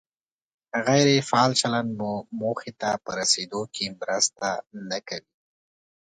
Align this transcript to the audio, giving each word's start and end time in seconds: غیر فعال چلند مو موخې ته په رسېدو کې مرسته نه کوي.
غیر 0.85 1.07
فعال 1.29 1.51
چلند 1.61 1.89
مو 1.99 2.11
موخې 2.39 2.71
ته 2.81 2.89
په 3.03 3.11
رسېدو 3.19 3.61
کې 3.73 3.85
مرسته 3.99 4.47
نه 4.89 4.99
کوي. 5.07 5.31